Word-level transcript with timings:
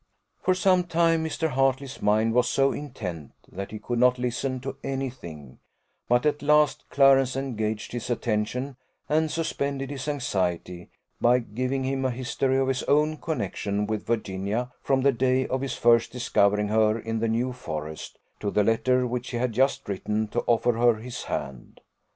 For 0.41 0.55
some 0.55 0.85
time 0.85 1.23
Mr. 1.23 1.49
Hartley's 1.49 2.01
mind 2.01 2.33
was 2.33 2.49
so 2.49 2.71
intent 2.71 3.33
that 3.51 3.69
he 3.69 3.77
could 3.77 3.99
not 3.99 4.17
listen 4.17 4.59
to 4.61 4.75
any 4.83 5.11
thing, 5.11 5.59
but 6.09 6.25
at 6.25 6.41
last 6.41 6.85
Clarence 6.89 7.35
engaged 7.35 7.91
his 7.91 8.09
attention 8.09 8.77
and 9.07 9.29
suspended 9.29 9.91
his 9.91 10.07
anxiety, 10.07 10.89
by 11.21 11.37
giving 11.37 11.83
him 11.83 12.03
a 12.03 12.09
history 12.09 12.57
of 12.57 12.67
his 12.67 12.81
own 12.87 13.17
connexion 13.17 13.85
with 13.85 14.07
Virginia, 14.07 14.71
from 14.81 15.01
the 15.01 15.11
day 15.11 15.45
of 15.45 15.61
his 15.61 15.75
first 15.75 16.11
discovering 16.11 16.69
her 16.69 16.97
in 16.97 17.19
the 17.19 17.27
New 17.27 17.53
Forest, 17.53 18.17
to 18.39 18.49
the 18.49 18.63
letter 18.63 19.05
which 19.05 19.29
he 19.29 19.37
had 19.37 19.51
just 19.53 19.87
written, 19.87 20.27
to 20.29 20.41
offer 20.47 20.71
her 20.73 20.95
his 20.95 21.25
hand. 21.25 21.79